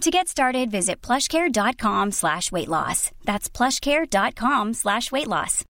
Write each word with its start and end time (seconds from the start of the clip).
To 0.00 0.10
get 0.10 0.28
started, 0.28 0.70
visit 0.70 1.02
plushcare.com 1.02 2.12
slash 2.12 2.50
weight 2.50 2.68
loss. 2.68 3.10
That's 3.26 3.50
plushcare.com 3.50 4.72
slash 4.72 5.12
weight 5.12 5.26
loss. 5.26 5.64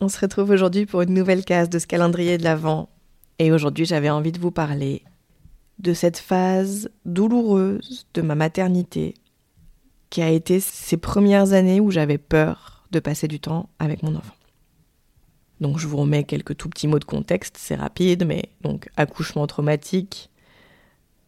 On 0.00 0.08
se 0.08 0.18
retrouve 0.18 0.48
aujourd'hui 0.48 0.86
pour 0.86 1.02
une 1.02 1.12
nouvelle 1.12 1.44
case 1.44 1.68
de 1.68 1.78
ce 1.78 1.86
calendrier 1.86 2.38
de 2.38 2.44
l'Avent. 2.44 2.88
Et 3.38 3.52
aujourd'hui, 3.52 3.84
j'avais 3.84 4.08
envie 4.08 4.32
de 4.32 4.38
vous 4.38 4.50
parler 4.50 5.02
de 5.78 5.92
cette 5.92 6.16
phase 6.16 6.88
douloureuse 7.04 8.06
de 8.14 8.22
ma 8.22 8.34
maternité 8.34 9.12
qui 10.08 10.22
a 10.22 10.30
été 10.30 10.60
ces 10.60 10.96
premières 10.96 11.52
années 11.52 11.80
où 11.80 11.90
j'avais 11.90 12.16
peur 12.16 12.84
de 12.92 12.98
passer 12.98 13.28
du 13.28 13.40
temps 13.40 13.68
avec 13.78 14.02
mon 14.02 14.14
enfant. 14.14 14.34
Donc 15.60 15.78
je 15.78 15.86
vous 15.86 15.98
remets 15.98 16.24
quelques 16.24 16.56
tout 16.56 16.70
petits 16.70 16.88
mots 16.88 16.98
de 16.98 17.04
contexte, 17.04 17.58
c'est 17.58 17.74
rapide, 17.74 18.24
mais 18.26 18.48
donc 18.62 18.88
accouchement 18.96 19.46
traumatique, 19.46 20.30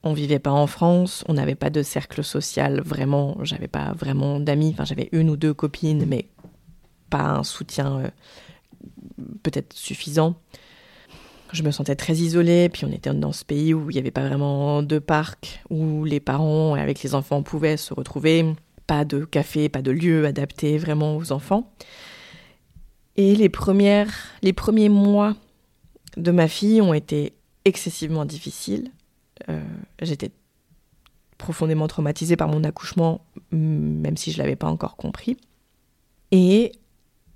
on 0.02 0.12
vivait 0.12 0.38
pas 0.38 0.52
en 0.52 0.66
France, 0.66 1.24
on 1.28 1.34
n'avait 1.34 1.54
pas 1.54 1.70
de 1.70 1.82
cercle 1.82 2.22
social 2.22 2.80
vraiment, 2.80 3.36
j'avais 3.42 3.68
pas 3.68 3.92
vraiment 3.92 4.40
d'amis, 4.40 4.74
j'avais 4.84 5.08
une 5.12 5.30
ou 5.30 5.36
deux 5.36 5.54
copines, 5.54 6.06
mais 6.06 6.28
pas 7.10 7.24
un 7.24 7.42
soutien 7.42 7.98
euh, 7.98 8.10
peut-être 9.42 9.72
suffisant. 9.72 10.36
Je 11.52 11.62
me 11.62 11.70
sentais 11.70 11.96
très 11.96 12.14
isolée, 12.14 12.68
puis 12.68 12.84
on 12.84 12.92
était 12.92 13.12
dans 13.14 13.32
ce 13.32 13.44
pays 13.44 13.72
où 13.72 13.90
il 13.90 13.94
n'y 13.94 14.00
avait 14.00 14.10
pas 14.10 14.26
vraiment 14.26 14.82
de 14.82 14.98
parc, 14.98 15.62
où 15.70 16.04
les 16.04 16.20
parents 16.20 16.74
avec 16.74 17.02
les 17.02 17.14
enfants 17.14 17.42
pouvaient 17.42 17.76
se 17.76 17.94
retrouver, 17.94 18.44
pas 18.86 19.04
de 19.04 19.24
café, 19.24 19.68
pas 19.68 19.82
de 19.82 19.90
lieu 19.90 20.26
adapté 20.26 20.78
vraiment 20.78 21.16
aux 21.16 21.32
enfants. 21.32 21.72
Et 23.16 23.34
les, 23.34 23.48
premières, 23.48 24.12
les 24.42 24.52
premiers 24.52 24.88
mois 24.88 25.34
de 26.16 26.30
ma 26.30 26.48
fille 26.48 26.82
ont 26.82 26.94
été 26.94 27.34
excessivement 27.64 28.24
difficiles. 28.24 28.90
Euh, 29.48 29.62
j'étais 30.00 30.30
profondément 31.38 31.86
traumatisée 31.86 32.36
par 32.36 32.48
mon 32.48 32.64
accouchement, 32.64 33.24
même 33.50 34.16
si 34.16 34.32
je 34.32 34.38
ne 34.38 34.42
l'avais 34.42 34.56
pas 34.56 34.68
encore 34.68 34.96
compris. 34.96 35.36
Et 36.32 36.72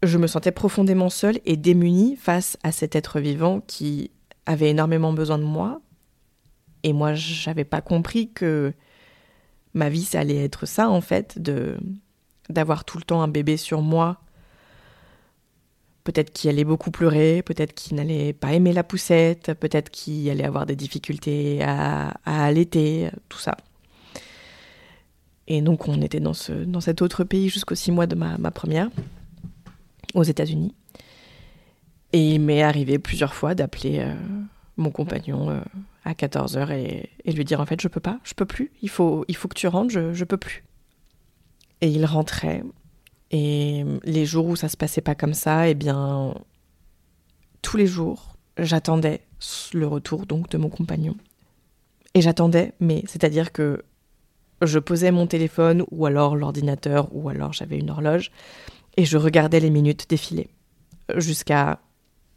je 0.02 0.18
me 0.18 0.26
sentais 0.26 0.52
profondément 0.52 1.10
seule 1.10 1.38
et 1.44 1.56
démunie 1.56 2.16
face 2.16 2.56
à 2.62 2.72
cet 2.72 2.96
être 2.96 3.20
vivant 3.20 3.60
qui 3.60 4.10
avait 4.46 4.70
énormément 4.70 5.12
besoin 5.12 5.38
de 5.38 5.44
moi. 5.44 5.80
Et 6.82 6.92
moi, 6.92 7.14
j'avais 7.14 7.64
pas 7.64 7.82
compris 7.82 8.30
que 8.32 8.72
ma 9.74 9.90
vie, 9.90 10.04
ça 10.04 10.20
allait 10.20 10.42
être 10.42 10.66
ça, 10.66 10.88
en 10.88 11.00
fait, 11.00 11.40
de 11.40 11.76
d'avoir 12.48 12.84
tout 12.84 12.98
le 12.98 13.04
temps 13.04 13.22
un 13.22 13.28
bébé 13.28 13.56
sur 13.56 13.80
moi. 13.80 14.20
Peut-être 16.10 16.32
qu'il 16.32 16.50
allait 16.50 16.64
beaucoup 16.64 16.90
pleurer, 16.90 17.40
peut-être 17.40 17.72
qu'il 17.72 17.96
n'allait 17.96 18.32
pas 18.32 18.52
aimer 18.52 18.72
la 18.72 18.82
poussette, 18.82 19.54
peut-être 19.54 19.90
qu'il 19.90 20.28
allait 20.28 20.42
avoir 20.42 20.66
des 20.66 20.74
difficultés 20.74 21.62
à, 21.62 22.16
allaiter, 22.24 23.10
tout 23.28 23.38
ça. 23.38 23.56
Et 25.46 25.62
donc, 25.62 25.86
on 25.86 26.02
était 26.02 26.18
dans, 26.18 26.34
ce, 26.34 26.50
dans 26.50 26.80
cet 26.80 27.00
autre 27.00 27.22
pays 27.22 27.48
jusqu'aux 27.48 27.76
six 27.76 27.92
mois 27.92 28.08
de 28.08 28.16
ma, 28.16 28.38
ma 28.38 28.50
première 28.50 28.90
aux 30.14 30.24
États-Unis. 30.24 30.74
Et 32.12 32.34
il 32.34 32.40
m'est 32.40 32.64
arrivé 32.64 32.98
plusieurs 32.98 33.32
fois 33.32 33.54
d'appeler 33.54 34.00
euh, 34.00 34.12
mon 34.78 34.90
compagnon 34.90 35.48
euh, 35.50 35.60
à 36.04 36.14
14h 36.14 36.72
et, 36.72 37.08
et, 37.24 37.32
lui 37.32 37.44
dire 37.44 37.60
en 37.60 37.66
fait 37.66 37.80
je 37.80 37.86
peux 37.86 38.00
pas, 38.00 38.18
je 38.24 38.34
peux 38.34 38.46
plus, 38.46 38.72
il 38.82 38.90
faut, 38.90 39.24
il 39.28 39.36
faut 39.36 39.46
que 39.46 39.54
tu 39.54 39.68
rentres, 39.68 39.92
je, 39.92 40.12
je 40.12 40.24
peux 40.24 40.38
plus. 40.38 40.64
Et 41.82 41.88
il 41.88 42.04
rentrait. 42.04 42.64
Et 43.30 43.84
les 44.04 44.26
jours 44.26 44.46
où 44.46 44.56
ça 44.56 44.68
se 44.68 44.76
passait 44.76 45.00
pas 45.00 45.14
comme 45.14 45.34
ça, 45.34 45.68
eh 45.68 45.74
bien, 45.74 46.34
tous 47.62 47.76
les 47.76 47.86
jours, 47.86 48.36
j'attendais 48.58 49.20
le 49.72 49.86
retour 49.86 50.26
donc 50.26 50.48
de 50.50 50.58
mon 50.58 50.68
compagnon. 50.68 51.16
Et 52.14 52.20
j'attendais, 52.20 52.72
mais 52.80 53.04
c'est-à-dire 53.06 53.52
que 53.52 53.84
je 54.62 54.78
posais 54.78 55.12
mon 55.12 55.26
téléphone 55.26 55.84
ou 55.90 56.06
alors 56.06 56.36
l'ordinateur 56.36 57.08
ou 57.12 57.28
alors 57.28 57.52
j'avais 57.52 57.78
une 57.78 57.90
horloge 57.90 58.30
et 58.96 59.04
je 59.04 59.16
regardais 59.16 59.60
les 59.60 59.70
minutes 59.70 60.06
défiler 60.10 60.50
jusqu'à 61.16 61.80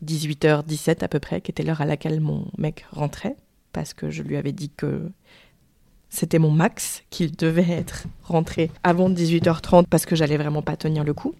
18h17 0.03 1.03
à 1.03 1.07
peu 1.07 1.19
près, 1.19 1.41
qui 1.41 1.51
était 1.51 1.63
l'heure 1.63 1.81
à 1.81 1.85
laquelle 1.85 2.19
mon 2.19 2.47
mec 2.57 2.85
rentrait, 2.91 3.35
parce 3.71 3.93
que 3.93 4.09
je 4.09 4.23
lui 4.23 4.37
avais 4.37 4.51
dit 4.51 4.69
que 4.69 5.09
c'était 6.13 6.37
mon 6.37 6.51
max, 6.51 7.01
qu'il 7.09 7.35
devait 7.35 7.67
être 7.71 8.03
rentré 8.21 8.69
avant 8.83 9.09
18h30 9.09 9.87
parce 9.87 10.05
que 10.05 10.15
j'allais 10.15 10.37
vraiment 10.37 10.61
pas 10.61 10.77
tenir 10.77 11.03
le 11.03 11.15
coup. 11.15 11.33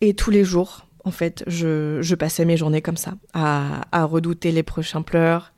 Et 0.00 0.12
tous 0.14 0.32
les 0.32 0.44
jours, 0.44 0.86
en 1.04 1.12
fait, 1.12 1.44
je, 1.46 2.14
passais 2.16 2.44
mes 2.44 2.56
journées 2.56 2.82
comme 2.82 2.96
ça, 2.96 3.12
à, 3.32 3.82
à, 3.92 4.04
redouter 4.04 4.50
les 4.50 4.64
prochains 4.64 5.02
pleurs, 5.02 5.52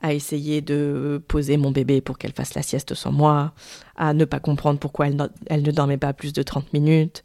à 0.00 0.14
essayer 0.14 0.62
de 0.62 1.22
poser 1.28 1.58
mon 1.58 1.70
bébé 1.70 2.00
pour 2.00 2.16
qu'elle 2.16 2.32
fasse 2.32 2.54
la 2.54 2.62
sieste 2.62 2.94
sans 2.94 3.12
moi, 3.12 3.52
à 3.94 4.14
ne 4.14 4.24
pas 4.24 4.40
comprendre 4.40 4.78
pourquoi 4.78 5.08
elle, 5.08 5.28
elle 5.46 5.62
ne 5.62 5.70
dormait 5.70 5.98
pas 5.98 6.14
plus 6.14 6.32
de 6.32 6.42
30 6.42 6.72
minutes, 6.72 7.24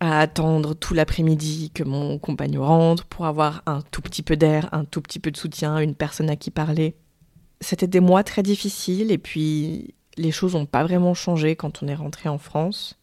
à 0.00 0.18
attendre 0.18 0.72
tout 0.72 0.94
l'après-midi 0.94 1.72
que 1.74 1.84
mon 1.84 2.18
compagnon 2.18 2.64
rentre 2.64 3.04
pour 3.04 3.26
avoir 3.26 3.62
un 3.66 3.82
tout 3.90 4.00
petit 4.00 4.22
peu 4.22 4.36
d'air, 4.36 4.70
un 4.72 4.86
tout 4.86 5.02
petit 5.02 5.18
peu 5.18 5.30
de 5.30 5.36
soutien, 5.36 5.76
une 5.78 5.94
personne 5.94 6.30
à 6.30 6.36
qui 6.36 6.50
parler. 6.50 6.96
C'était 7.64 7.86
des 7.86 8.00
mois 8.00 8.22
très 8.22 8.42
difficiles 8.42 9.10
et 9.10 9.16
puis 9.16 9.94
les 10.18 10.30
choses 10.30 10.52
n'ont 10.52 10.66
pas 10.66 10.84
vraiment 10.84 11.14
changé 11.14 11.56
quand 11.56 11.82
on 11.82 11.88
est 11.88 11.94
rentré 11.94 12.28
en 12.28 12.36
France. 12.36 12.98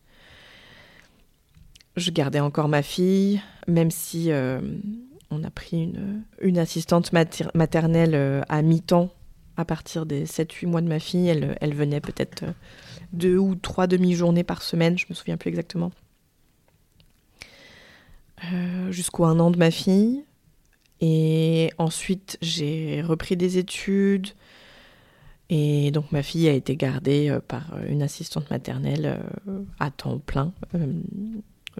Je 1.98 2.12
gardais 2.12 2.40
encore 2.40 2.68
ma 2.68 2.84
fille, 2.84 3.42
même 3.68 3.90
si 3.90 4.32
euh, 4.32 4.62
on 5.32 5.44
a 5.44 5.50
pris 5.50 5.92
une, 6.40 6.58
assistante 6.60 7.12
maternelle 7.12 8.14
euh, 8.14 8.42
à 8.50 8.62
mi-temps 8.62 9.10
à 9.58 9.66
partir 9.66 10.06
des 10.06 10.26
7-8 10.26 10.68
mois 10.68 10.82
de 10.82 10.88
ma 10.88 11.00
fille. 11.00 11.28
Elle, 11.28 11.74
venait 11.74 12.00
peut-être 12.00 12.44
euh, 12.44 12.52
deux 13.14 13.38
ou 13.38 13.56
trois 13.56 13.88
demi-journées 13.88 14.44
par 14.44 14.62
semaine, 14.62 14.98
je 14.98 15.08
me 15.10 15.16
souviens 15.16 15.38
plus 15.38 15.50
exactement. 15.50 15.92
Jusqu'au 18.90 19.26
un 19.26 19.40
an 19.40 19.52
de 19.52 19.58
ma 19.58 19.70
fille. 19.70 20.24
Et 21.02 21.72
ensuite, 21.80 22.38
j'ai 22.42 23.02
repris 23.02 23.36
des 23.36 23.58
études. 23.58 24.30
Et 25.50 25.92
donc, 25.92 26.12
ma 26.12 26.24
fille 26.24 26.48
a 26.48 26.54
été 26.54 26.78
gardée 26.78 27.30
euh, 27.30 27.40
par 27.46 27.78
une 27.90 28.04
assistante 28.04 28.50
maternelle 28.52 29.20
euh, 29.50 29.64
à 29.80 29.92
temps 29.92 30.20
plein 30.20 30.54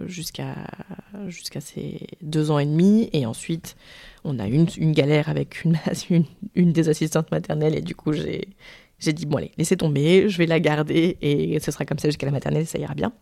jusqu'à 0.06 0.56
ses 1.60 2.06
deux 2.20 2.50
ans 2.50 2.58
et 2.58 2.66
demi. 2.66 3.08
Et 3.12 3.24
ensuite, 3.24 3.76
on 4.24 4.38
a 4.40 4.48
eu 4.48 4.66
une, 4.76 4.92
galère 4.92 5.28
avec 5.28 5.64
une, 5.64 5.78
une, 6.10 6.24
une, 6.56 6.72
des 6.72 6.88
assistantes 6.88 7.30
maternelles. 7.30 7.76
Et 7.76 7.80
du 7.80 7.94
coup, 7.94 8.12
j'ai 8.12 9.12
dit, 9.12 9.24
bon, 9.24 9.38
allez, 9.38 9.52
laissez 9.56 9.76
tomber, 9.76 10.28
je 10.28 10.36
vais 10.36 10.46
la 10.46 10.58
garder. 10.58 11.16
Et 11.22 11.58
ce 11.60 11.70
sera 11.70 11.84
comme 11.84 11.98
ça 11.98 12.08
jusqu'à 12.08 12.26
la 12.26 12.32
maternelle, 12.32 12.66
ça 12.66 12.78
ira 12.78 12.94
bien. 12.94 13.12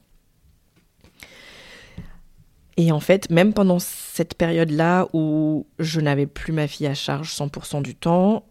Et 2.81 2.93
en 2.93 3.01
fait, 3.01 3.29
même 3.29 3.53
pendant 3.53 3.79
cette 3.79 4.33
période-là 4.33 5.07
où 5.13 5.67
je 5.79 6.01
n'avais 6.01 6.27
plus 6.27 6.55
ma 6.55 6.67
fille 6.67 6.87
à 6.87 6.95
charge 6.95 7.31
100% 7.31 7.83
du 7.83 7.95
temps, 7.95 8.47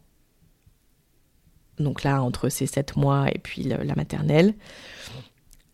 donc 1.80 2.04
là, 2.04 2.22
entre 2.22 2.50
ces 2.50 2.68
sept 2.68 2.96
mois 2.96 3.26
et 3.34 3.40
puis 3.40 3.64
la 3.64 3.96
maternelle, 3.96 4.54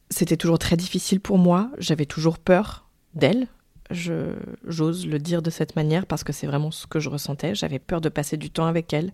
c'était 0.10 0.38
toujours 0.38 0.58
très 0.58 0.78
difficile 0.78 1.20
pour 1.20 1.38
moi. 1.38 1.70
J'avais 1.80 2.06
toujours 2.06 2.40
peur 2.40 2.88
d'elle. 3.14 3.48
J'ose 3.90 5.06
le 5.06 5.20
dire 5.20 5.42
de 5.42 5.50
cette 5.50 5.76
manière 5.76 6.06
parce 6.06 6.24
que 6.24 6.32
c'est 6.32 6.48
vraiment 6.48 6.72
ce 6.72 6.88
que 6.88 7.02
je 7.02 7.10
ressentais. 7.10 7.56
J'avais 7.56 7.80
peur 7.80 8.00
de 8.00 8.08
passer 8.08 8.38
du 8.38 8.52
temps 8.52 8.68
avec 8.68 8.94
elle. 8.94 9.12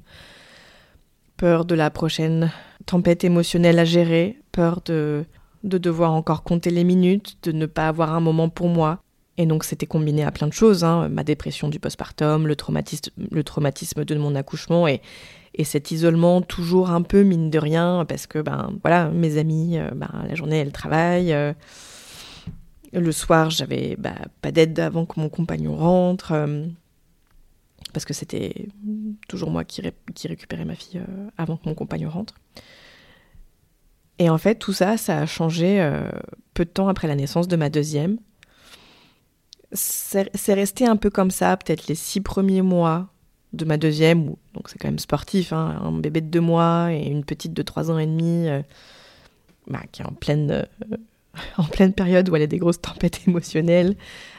Peur 1.35 1.65
de 1.65 1.73
la 1.73 1.89
prochaine 1.89 2.51
tempête 2.85 3.23
émotionnelle 3.23 3.79
à 3.79 3.85
gérer. 3.85 4.37
Peur 4.51 4.81
de, 4.85 5.25
de 5.63 5.79
devoir 5.79 6.11
encore 6.11 6.43
compter 6.43 6.69
les 6.69 6.83
minutes, 6.83 7.39
de 7.41 7.51
ne 7.51 7.65
pas 7.65 7.87
avoir 7.87 8.13
un 8.13 8.19
moment 8.19 8.47
pour 8.47 8.67
moi. 8.67 9.01
Et 9.41 9.47
donc 9.47 9.63
c'était 9.63 9.87
combiné 9.87 10.23
à 10.23 10.31
plein 10.31 10.45
de 10.45 10.53
choses, 10.53 10.83
hein. 10.83 11.09
ma 11.09 11.23
dépression 11.23 11.67
du 11.67 11.79
postpartum, 11.79 12.45
le 12.45 12.55
traumatisme, 12.55 13.09
le 13.31 13.43
traumatisme 13.43 14.05
de 14.05 14.15
mon 14.15 14.35
accouchement 14.35 14.87
et, 14.87 15.01
et 15.55 15.63
cet 15.63 15.89
isolement 15.89 16.43
toujours 16.43 16.91
un 16.91 17.01
peu 17.01 17.23
mine 17.23 17.49
de 17.49 17.57
rien 17.57 18.05
parce 18.07 18.27
que 18.27 18.37
ben 18.37 18.77
voilà 18.83 19.09
mes 19.09 19.39
amis 19.39 19.79
euh, 19.79 19.89
ben, 19.95 20.11
la 20.27 20.35
journée 20.35 20.57
elles 20.57 20.71
travaillent 20.71 21.33
euh, 21.33 21.53
le 22.93 23.11
soir 23.11 23.49
j'avais 23.49 23.95
bah, 23.97 24.13
pas 24.43 24.51
d'aide 24.51 24.79
avant 24.79 25.07
que 25.07 25.19
mon 25.19 25.27
compagnon 25.27 25.75
rentre 25.75 26.33
euh, 26.33 26.67
parce 27.93 28.05
que 28.05 28.13
c'était 28.13 28.67
toujours 29.27 29.49
moi 29.49 29.63
qui, 29.63 29.81
récupérais 30.23 30.65
ma 30.65 30.75
fille 30.75 31.01
avant 31.35 31.57
que 31.57 31.67
mon 31.67 31.73
compagnon 31.73 32.11
rentre. 32.11 32.35
Et 34.19 34.29
en 34.29 34.37
fait 34.37 34.53
tout 34.53 34.71
ça 34.71 34.97
ça 34.97 35.17
a 35.17 35.25
changé 35.25 35.83
peu 36.53 36.63
de 36.63 36.69
temps 36.69 36.89
après 36.89 37.07
la 37.07 37.15
naissance 37.15 37.47
de 37.47 37.55
ma 37.55 37.71
deuxième 37.71 38.19
c'est 39.73 40.53
resté 40.53 40.85
un 40.85 40.97
peu 40.97 41.09
comme 41.09 41.31
ça 41.31 41.55
peut-être 41.57 41.87
les 41.87 41.95
six 41.95 42.21
premiers 42.21 42.61
mois 42.61 43.07
de 43.53 43.65
ma 43.65 43.77
deuxième, 43.77 44.27
donc 44.53 44.69
c'est 44.69 44.77
quand 44.79 44.87
même 44.87 44.99
sportif, 44.99 45.51
hein, 45.51 45.79
un 45.83 45.91
bébé 45.91 46.21
de 46.21 46.27
deux 46.27 46.39
mois 46.39 46.93
et 46.93 47.07
une 47.07 47.25
petite 47.25 47.53
de 47.53 47.61
trois 47.61 47.91
ans 47.91 47.99
et 47.99 48.05
demi, 48.05 48.47
euh, 48.47 48.61
bah, 49.67 49.81
qui 49.91 50.01
est 50.01 50.05
en 50.05 50.13
pleine, 50.13 50.51
euh, 50.51 50.97
en 51.57 51.63
pleine 51.65 51.93
période 51.93 52.29
où 52.29 52.35
elle 52.35 52.43
a 52.43 52.47
des 52.47 52.59
grosses 52.59 52.81
tempêtes 52.81 53.21
émotionnelles. 53.27 53.95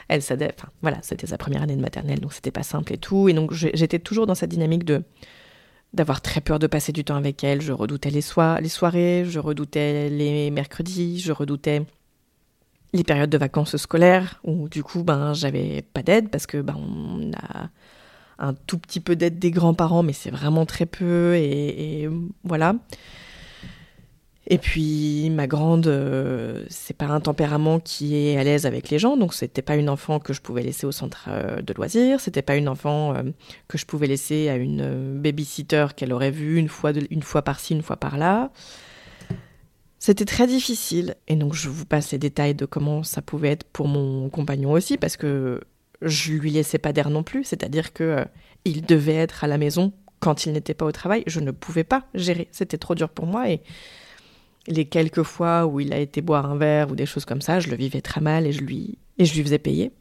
Elle 0.07 0.21
enfin, 0.21 0.69
voilà, 0.81 0.97
c'était 1.03 1.27
sa 1.27 1.37
première 1.37 1.61
année 1.61 1.75
de 1.75 1.81
maternelle, 1.81 2.19
donc 2.19 2.33
c'était 2.33 2.51
pas 2.51 2.63
simple 2.63 2.93
et 2.93 2.97
tout. 2.97 3.29
Et 3.29 3.33
donc 3.33 3.53
j'étais 3.53 3.99
toujours 3.99 4.25
dans 4.25 4.35
cette 4.35 4.49
dynamique 4.49 4.83
de 4.83 5.03
d'avoir 5.93 6.21
très 6.21 6.41
peur 6.41 6.57
de 6.57 6.65
passer 6.65 6.91
du 6.91 7.03
temps 7.03 7.15
avec 7.15 7.43
elle. 7.43 7.61
Je 7.61 7.71
redoutais 7.71 8.09
les, 8.09 8.21
les 8.61 8.69
soirées, 8.69 9.25
je 9.29 9.39
redoutais 9.39 10.09
les 10.09 10.49
mercredis, 10.49 11.19
je 11.19 11.31
redoutais 11.31 11.83
les 12.93 13.03
périodes 13.03 13.29
de 13.29 13.37
vacances 13.37 13.75
scolaires 13.77 14.39
où 14.43 14.69
du 14.69 14.83
coup 14.83 15.03
ben 15.03 15.33
j'avais 15.33 15.81
pas 15.93 16.03
d'aide 16.03 16.29
parce 16.29 16.45
que 16.47 16.61
ben 16.61 16.75
on 16.77 17.31
a 17.33 17.69
un 18.39 18.53
tout 18.53 18.77
petit 18.77 18.99
peu 18.99 19.15
d'aide 19.15 19.39
des 19.39 19.51
grands-parents, 19.51 20.03
mais 20.03 20.13
c'est 20.13 20.31
vraiment 20.31 20.65
très 20.65 20.85
peu, 20.85 21.35
et, 21.35 22.09
voilà. 22.43 22.75
Et 24.47 24.57
puis 24.57 25.29
ma 25.29 25.47
grande, 25.47 25.87
euh, 25.87 26.65
c'est 26.67 26.97
pas 26.97 27.05
un 27.05 27.21
tempérament 27.21 27.79
qui 27.79 28.17
est 28.17 28.37
à 28.37 28.43
l'aise 28.43 28.65
avec 28.65 28.89
les 28.89 28.99
gens, 28.99 29.15
donc 29.15 29.33
c'était 29.33 29.61
pas 29.61 29.77
une 29.77 29.89
enfant 29.89 30.19
que 30.19 30.33
je 30.33 30.41
pouvais 30.41 30.63
laisser 30.63 30.85
au 30.85 30.91
centre 30.91 31.27
euh, 31.29 31.61
de 31.61 31.73
loisirs, 31.73 32.19
c'était 32.19 32.41
pas 32.41 32.57
une 32.57 32.67
enfant 32.67 33.15
euh, 33.15 33.23
que 33.69 33.77
je 33.77 33.85
pouvais 33.85 34.07
laisser 34.07 34.49
à 34.49 34.57
une 34.57 35.21
babysitter 35.21 35.87
qu'elle 35.95 36.11
aurait 36.11 36.31
vue 36.31 36.57
une 36.57 36.67
fois, 36.67 36.91
une 37.09 37.23
fois 37.23 37.41
par-ci, 37.41 37.73
une 37.73 37.83
fois 37.83 37.95
par-là. 37.95 38.51
C'était 40.05 40.25
très 40.25 40.47
difficile, 40.47 41.15
et 41.29 41.37
donc 41.37 41.53
je 41.53 41.69
vous 41.69 41.85
passe 41.85 42.11
les 42.11 42.17
détails 42.17 42.55
de 42.55 42.65
comment 42.65 43.03
ça 43.03 43.21
pouvait 43.21 43.51
être 43.51 43.63
pour 43.63 43.87
mon 43.87 44.27
compagnon 44.27 44.73
aussi, 44.73 44.97
parce 44.97 45.15
que 45.15 45.61
je 46.01 46.33
lui 46.33 46.51
laissais 46.51 46.77
pas 46.77 46.91
d'air 46.91 47.09
non 47.09 47.23
plus, 47.23 47.45
c'est-à-dire 47.45 47.93
que 47.93 48.03
euh, 48.03 48.25
il 48.65 48.81
devait 48.81 49.15
être 49.15 49.45
à 49.45 49.47
la 49.47 49.57
maison 49.57 49.93
quand 50.19 50.45
il 50.45 50.51
n'était 50.51 50.73
pas 50.73 50.83
au 50.83 50.91
travail, 50.91 51.23
je 51.25 51.39
ne 51.39 51.51
pouvais 51.51 51.85
pas 51.85 52.03
gérer, 52.15 52.49
c'était 52.51 52.77
trop 52.77 52.95
dur 52.95 53.07
pour 53.07 53.27
moi 53.27 53.49
et 53.49 53.61
les 54.67 54.83
quelques 54.83 55.23
fois 55.23 55.67
où 55.67 55.79
il 55.79 55.93
a 55.93 55.99
été 55.99 56.19
boire 56.19 56.51
un 56.51 56.57
verre 56.57 56.91
ou 56.91 56.97
des 56.97 57.05
choses 57.05 57.23
comme 57.23 57.41
ça, 57.41 57.61
je 57.61 57.69
le 57.69 57.77
vivais 57.77 58.01
très 58.01 58.19
mal 58.19 58.45
et 58.45 58.51
je 58.51 58.59
lui 58.59 58.97
et 59.19 59.23
je 59.23 59.33
lui 59.33 59.41
faisais 59.41 59.57
payer. 59.57 59.93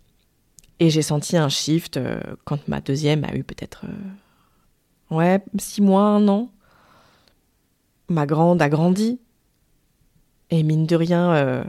Et 0.80 0.90
j'ai 0.90 1.02
senti 1.02 1.36
un 1.36 1.48
shift 1.48 1.96
euh, 1.96 2.18
quand 2.44 2.66
ma 2.66 2.80
deuxième 2.80 3.22
a 3.22 3.36
eu 3.36 3.44
peut-être 3.44 3.84
euh, 3.84 5.16
ouais, 5.16 5.40
six 5.60 5.80
mois, 5.80 6.06
un 6.06 6.26
an. 6.26 6.50
Ma 8.08 8.26
grande 8.26 8.60
a 8.60 8.68
grandi. 8.68 9.20
Et 10.52 10.62
mine 10.62 10.86
de 10.86 10.94
rien, 10.94 11.64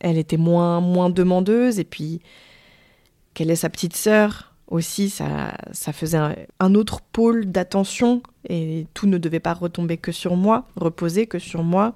elle 0.00 0.18
était 0.18 0.38
moins, 0.38 0.80
moins 0.80 1.10
demandeuse. 1.10 1.78
Et 1.78 1.84
puis, 1.84 2.20
qu'elle 3.34 3.50
est 3.50 3.56
sa 3.56 3.68
petite 3.68 3.94
sœur 3.94 4.54
aussi, 4.68 5.10
ça, 5.10 5.56
ça 5.72 5.92
faisait 5.92 6.48
un, 6.58 6.74
autre 6.74 7.00
pôle 7.00 7.46
d'attention 7.46 8.22
et 8.48 8.86
tout 8.94 9.06
ne 9.06 9.18
devait 9.18 9.40
pas 9.40 9.52
retomber 9.52 9.98
que 9.98 10.10
sur 10.10 10.36
moi, 10.36 10.66
reposer 10.76 11.26
que 11.26 11.38
sur 11.38 11.62
moi. 11.62 11.94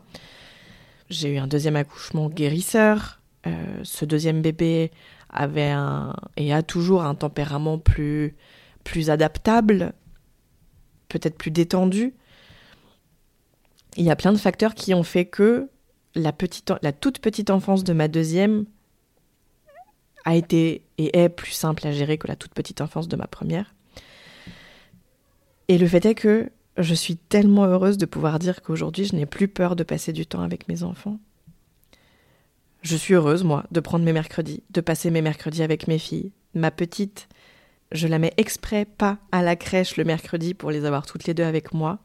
J'ai 1.08 1.34
eu 1.34 1.38
un 1.38 1.46
deuxième 1.46 1.76
accouchement 1.76 2.28
guérisseur. 2.28 3.20
Euh, 3.46 3.80
ce 3.82 4.04
deuxième 4.04 4.42
bébé 4.42 4.90
avait 5.30 5.70
un 5.70 6.14
et 6.36 6.52
a 6.52 6.62
toujours 6.62 7.02
un 7.02 7.14
tempérament 7.14 7.78
plus 7.78 8.36
plus 8.84 9.10
adaptable, 9.10 9.92
peut-être 11.08 11.36
plus 11.36 11.50
détendu. 11.50 12.14
Il 13.96 14.04
y 14.04 14.10
a 14.10 14.16
plein 14.16 14.32
de 14.32 14.38
facteurs 14.38 14.74
qui 14.74 14.94
ont 14.94 15.02
fait 15.02 15.26
que 15.26 15.68
la 16.22 16.92
toute 16.92 17.18
petite 17.20 17.50
enfance 17.50 17.84
de 17.84 17.92
ma 17.92 18.08
deuxième 18.08 18.66
a 20.24 20.34
été 20.36 20.82
et 20.98 21.18
est 21.18 21.28
plus 21.28 21.52
simple 21.52 21.86
à 21.86 21.92
gérer 21.92 22.18
que 22.18 22.28
la 22.28 22.36
toute 22.36 22.52
petite 22.52 22.80
enfance 22.80 23.08
de 23.08 23.16
ma 23.16 23.26
première. 23.26 23.74
Et 25.68 25.78
le 25.78 25.86
fait 25.86 26.04
est 26.04 26.14
que 26.14 26.50
je 26.76 26.94
suis 26.94 27.16
tellement 27.16 27.64
heureuse 27.64 27.98
de 27.98 28.06
pouvoir 28.06 28.38
dire 28.38 28.62
qu'aujourd'hui, 28.62 29.04
je 29.04 29.16
n'ai 29.16 29.26
plus 29.26 29.48
peur 29.48 29.76
de 29.76 29.82
passer 29.82 30.12
du 30.12 30.26
temps 30.26 30.42
avec 30.42 30.68
mes 30.68 30.82
enfants. 30.82 31.18
Je 32.82 32.96
suis 32.96 33.14
heureuse, 33.14 33.42
moi, 33.42 33.64
de 33.72 33.80
prendre 33.80 34.04
mes 34.04 34.12
mercredis, 34.12 34.62
de 34.70 34.80
passer 34.80 35.10
mes 35.10 35.22
mercredis 35.22 35.62
avec 35.62 35.88
mes 35.88 35.98
filles. 35.98 36.32
Ma 36.54 36.70
petite, 36.70 37.28
je 37.90 38.06
la 38.06 38.18
mets 38.18 38.32
exprès 38.36 38.84
pas 38.84 39.18
à 39.32 39.42
la 39.42 39.56
crèche 39.56 39.96
le 39.96 40.04
mercredi 40.04 40.54
pour 40.54 40.70
les 40.70 40.84
avoir 40.84 41.04
toutes 41.04 41.26
les 41.26 41.34
deux 41.34 41.44
avec 41.44 41.74
moi. 41.74 41.98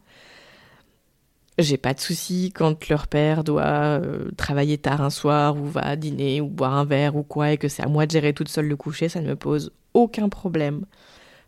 J'ai 1.59 1.77
pas 1.77 1.94
de 1.94 2.00
soucis 2.00 2.51
quand 2.53 2.89
leur 2.89 3.07
père 3.07 3.44
doit 3.44 4.00
euh, 4.01 4.31
travailler 4.38 4.79
tard 4.79 5.01
un 5.01 5.11
soir 5.11 5.55
ou 5.55 5.65
va 5.65 5.95
dîner 5.95 6.41
ou 6.41 6.47
boire 6.47 6.73
un 6.73 6.85
verre 6.85 7.15
ou 7.15 7.21
quoi 7.21 7.51
et 7.51 7.57
que 7.57 7.67
c'est 7.67 7.83
à 7.83 7.88
moi 7.88 8.07
de 8.07 8.11
gérer 8.11 8.33
toute 8.33 8.50
seule 8.50 8.67
le 8.67 8.75
coucher, 8.75 9.07
ça 9.07 9.21
ne 9.21 9.27
me 9.27 9.35
pose 9.35 9.71
aucun 9.94 10.30
problème. 10.30 10.85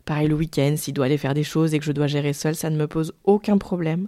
Pareil 0.04 0.28
le 0.28 0.36
week-end, 0.36 0.74
s'il 0.76 0.94
doit 0.94 1.06
aller 1.06 1.18
faire 1.18 1.34
des 1.34 1.42
choses 1.42 1.74
et 1.74 1.80
que 1.80 1.84
je 1.84 1.90
dois 1.90 2.06
gérer 2.06 2.32
seule, 2.32 2.54
ça 2.54 2.70
ne 2.70 2.76
me 2.76 2.86
pose 2.86 3.14
aucun 3.24 3.58
problème. 3.58 4.06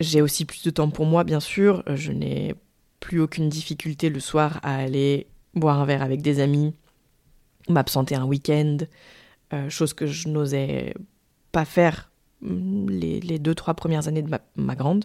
J'ai 0.00 0.22
aussi 0.22 0.46
plus 0.46 0.62
de 0.62 0.70
temps 0.70 0.88
pour 0.88 1.04
moi, 1.04 1.24
bien 1.24 1.40
sûr. 1.40 1.82
Je 1.94 2.12
n'ai 2.12 2.54
plus 3.00 3.20
aucune 3.20 3.50
difficulté 3.50 4.08
le 4.08 4.20
soir 4.20 4.60
à 4.62 4.76
aller 4.76 5.26
boire 5.54 5.80
un 5.80 5.84
verre 5.84 6.02
avec 6.02 6.22
des 6.22 6.40
amis, 6.40 6.74
m'absenter 7.68 8.14
un 8.14 8.24
week-end, 8.24 8.78
euh, 9.52 9.68
chose 9.68 9.92
que 9.92 10.06
je 10.06 10.28
n'osais 10.28 10.94
pas 11.52 11.66
faire 11.66 12.10
les, 12.46 13.38
deux, 13.38 13.54
trois 13.54 13.74
premières 13.74 14.08
années 14.08 14.22
de 14.22 14.30
ma, 14.56 14.74
grande. 14.74 15.04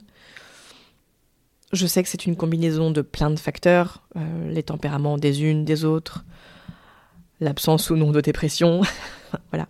Je 1.73 1.87
sais 1.87 2.03
que 2.03 2.09
c'est 2.09 2.25
une 2.25 2.35
combinaison 2.35 2.91
de 2.91 3.01
plein 3.01 3.29
de 3.29 3.39
facteurs, 3.39 4.03
euh, 4.17 4.51
les 4.51 4.63
tempéraments 4.63 5.17
des 5.17 5.43
unes, 5.43 5.63
des 5.63 5.85
autres, 5.85 6.25
l'absence 7.39 7.89
ou 7.89 7.95
non 7.95 8.11
de 8.11 8.21
dépression, 8.21 8.81
voilà. 9.51 9.67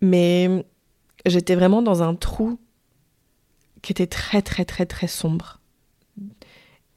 Mais 0.00 0.64
j'étais 1.26 1.54
vraiment 1.54 1.82
dans 1.82 2.02
un 2.02 2.14
trou 2.14 2.58
qui 3.82 3.92
était 3.92 4.06
très 4.06 4.42
très 4.42 4.64
très 4.64 4.86
très 4.86 5.06
sombre. 5.06 5.60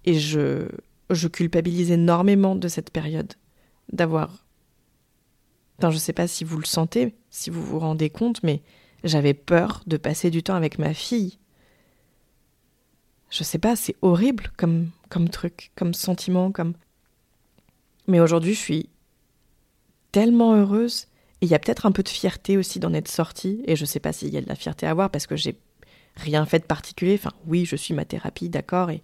Et 0.05 0.19
je, 0.19 0.67
je 1.09 1.27
culpabilise 1.27 1.91
énormément 1.91 2.55
de 2.55 2.67
cette 2.67 2.91
période, 2.91 3.33
d'avoir... 3.91 4.45
Enfin, 5.77 5.89
je 5.89 5.95
ne 5.95 5.99
sais 5.99 6.13
pas 6.13 6.27
si 6.27 6.43
vous 6.43 6.59
le 6.59 6.65
sentez, 6.65 7.15
si 7.29 7.49
vous 7.49 7.63
vous 7.63 7.79
rendez 7.79 8.09
compte, 8.09 8.41
mais 8.43 8.61
j'avais 9.03 9.33
peur 9.33 9.83
de 9.87 9.97
passer 9.97 10.29
du 10.29 10.43
temps 10.43 10.55
avec 10.55 10.79
ma 10.79 10.93
fille. 10.93 11.37
Je 13.29 13.43
sais 13.43 13.57
pas, 13.57 13.75
c'est 13.75 13.95
horrible 14.01 14.51
comme, 14.57 14.89
comme 15.09 15.29
truc, 15.29 15.71
comme 15.75 15.93
sentiment, 15.93 16.51
comme. 16.51 16.73
Mais 18.07 18.19
aujourd'hui, 18.19 18.53
je 18.53 18.59
suis 18.59 18.89
tellement 20.11 20.55
heureuse. 20.55 21.07
Et 21.41 21.45
il 21.45 21.49
y 21.49 21.55
a 21.55 21.59
peut-être 21.59 21.85
un 21.85 21.91
peu 21.91 22.03
de 22.03 22.09
fierté 22.09 22.57
aussi 22.57 22.79
d'en 22.79 22.93
être 22.93 23.09
sortie. 23.09 23.61
Et 23.65 23.75
je 23.75 23.83
sais 23.83 23.99
pas 23.99 24.13
s'il 24.13 24.29
y 24.29 24.37
a 24.37 24.41
de 24.41 24.47
la 24.47 24.55
fierté 24.55 24.85
à 24.85 24.91
avoir 24.91 25.09
parce 25.09 25.27
que 25.27 25.35
j'ai 25.35 25.57
rien 26.15 26.45
fait 26.45 26.59
de 26.59 26.65
particulier. 26.65 27.15
Enfin, 27.15 27.33
oui, 27.47 27.65
je 27.65 27.75
suis 27.75 27.93
ma 27.93 28.05
thérapie, 28.05 28.47
d'accord. 28.47 28.91
Et... 28.91 29.01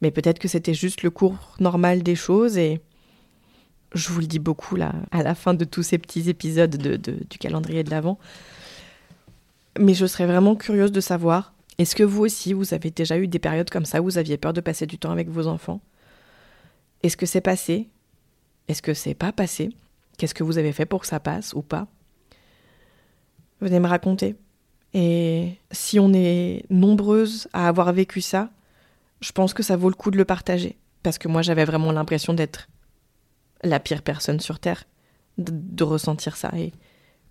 Mais 0.00 0.10
peut-être 0.10 0.38
que 0.38 0.48
c'était 0.48 0.74
juste 0.74 1.02
le 1.02 1.10
cours 1.10 1.56
normal 1.60 2.02
des 2.02 2.14
choses. 2.14 2.56
Et 2.56 2.80
je 3.92 4.08
vous 4.08 4.20
le 4.20 4.26
dis 4.26 4.38
beaucoup 4.38 4.76
là, 4.76 4.94
à 5.10 5.22
la 5.22 5.34
fin 5.34 5.52
de 5.52 5.64
tous 5.64 5.82
ces 5.82 5.98
petits 5.98 6.30
épisodes 6.30 6.76
de, 6.76 6.96
du 6.96 7.38
calendrier 7.38 7.84
de 7.84 7.90
l'Avent. 7.90 8.18
Mais 9.78 9.94
je 9.94 10.06
serais 10.06 10.26
vraiment 10.26 10.56
curieuse 10.56 10.92
de 10.92 11.00
savoir, 11.00 11.54
est-ce 11.78 11.94
que 11.94 12.02
vous 12.02 12.24
aussi, 12.24 12.52
vous 12.52 12.72
avez 12.72 12.90
déjà 12.90 13.18
eu 13.18 13.28
des 13.28 13.38
périodes 13.38 13.70
comme 13.70 13.84
ça 13.84 14.00
où 14.00 14.04
vous 14.04 14.18
aviez 14.18 14.36
peur 14.36 14.52
de 14.52 14.60
passer 14.60 14.86
du 14.86 14.98
temps 14.98 15.10
avec 15.10 15.28
vos 15.28 15.46
enfants? 15.46 15.80
Est-ce 17.02 17.16
que 17.16 17.26
c'est 17.26 17.40
passé? 17.40 17.88
Est-ce 18.68 18.82
que 18.82 18.94
c'est 18.94 19.14
pas 19.14 19.32
passé? 19.32 19.70
Qu'est-ce 20.16 20.34
que 20.34 20.44
vous 20.44 20.58
avez 20.58 20.72
fait 20.72 20.86
pour 20.86 21.02
que 21.02 21.06
ça 21.06 21.20
passe 21.20 21.52
ou 21.52 21.62
pas? 21.62 21.86
Venez 23.60 23.80
me 23.80 23.86
raconter. 23.86 24.36
Et 24.94 25.58
si 25.70 26.00
on 26.00 26.12
est 26.14 26.64
nombreuses 26.70 27.48
à 27.52 27.68
avoir 27.68 27.92
vécu 27.92 28.20
ça, 28.20 28.50
je 29.20 29.32
pense 29.32 29.52
que 29.52 29.62
ça 29.62 29.76
vaut 29.76 29.90
le 29.90 29.94
coup 29.94 30.10
de 30.10 30.16
le 30.16 30.24
partager. 30.24 30.78
Parce 31.02 31.18
que 31.18 31.28
moi, 31.28 31.42
j'avais 31.42 31.64
vraiment 31.64 31.92
l'impression 31.92 32.32
d'être 32.32 32.68
la 33.62 33.78
pire 33.78 34.02
personne 34.02 34.40
sur 34.40 34.58
Terre, 34.58 34.84
de, 35.38 35.52
de 35.52 35.84
ressentir 35.84 36.36
ça. 36.36 36.50
Et 36.56 36.72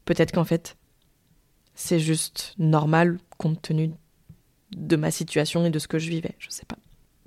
peut-être 0.05 0.31
qu'en 0.31 0.43
fait, 0.43 0.77
c'est 1.75 2.00
juste 2.00 2.53
normal 2.58 3.20
compte 3.38 3.62
tenu 3.62 3.91
de 4.75 4.96
ma 4.96 5.12
situation 5.12 5.65
et 5.65 5.70
de 5.70 5.79
ce 5.79 5.88
que 5.88 6.00
je 6.00 6.10
vivais. 6.10 6.36
Je 6.39 6.50
sais 6.50 6.65
pas. 6.65 6.77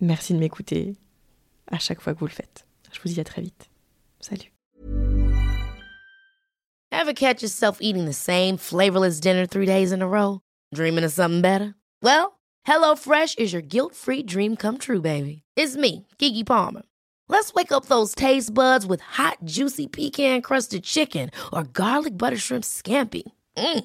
Merci 0.00 0.34
de 0.34 0.38
m'écouter 0.38 0.96
à 1.70 1.78
chaque 1.78 2.00
fois 2.00 2.14
que 2.14 2.18
vous 2.18 2.26
le 2.26 2.32
faites. 2.32 2.66
Je 2.92 3.00
vous 3.00 3.08
dis 3.08 3.20
à 3.20 3.24
très 3.24 3.42
vite. 3.42 3.68
Salut. 4.20 4.52
Ever 6.90 7.12
catch 7.12 7.42
yourself 7.42 7.78
eating 7.80 8.06
the 8.06 8.14
same 8.14 8.56
flavorless 8.56 9.20
dinner 9.20 9.46
three 9.46 9.66
days 9.66 9.92
in 9.92 10.02
a 10.02 10.08
row? 10.08 10.40
Dreaming 10.74 11.04
of 11.04 11.12
something 11.12 11.42
better? 11.42 11.74
Well, 12.02 12.38
HelloFresh 12.66 13.38
is 13.38 13.52
your 13.52 13.62
guilt-free 13.62 14.24
dream 14.24 14.56
come 14.56 14.78
true, 14.78 15.00
baby. 15.00 15.42
It's 15.56 15.76
me, 15.76 16.06
Kiki 16.18 16.44
Palmer. 16.44 16.82
Let's 17.28 17.52
wake 17.52 17.72
up 17.72 17.86
those 17.86 18.14
taste 18.14 18.52
buds 18.52 18.86
with 18.86 19.00
hot, 19.02 19.38
juicy 19.44 19.86
pecan-crusted 19.86 20.82
chicken 20.82 21.30
or 21.52 21.64
garlic 21.64 22.16
butter 22.16 22.38
shrimp 22.38 22.64
scampi. 22.64 23.22
Mm. 23.56 23.84